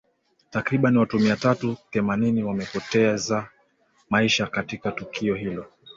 takriban 0.49 0.97
watu 0.97 1.19
mia 1.19 1.35
tatu 1.35 1.75
themanini 1.91 2.43
wamepoteza 2.43 3.47
maisha 4.09 4.47
katika 4.47 4.91
tukio 4.91 5.35
hilo 5.35 5.65